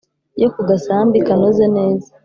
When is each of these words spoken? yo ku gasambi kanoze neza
yo 0.41 0.47
ku 0.53 0.61
gasambi 0.69 1.17
kanoze 1.27 1.65
neza 1.77 2.09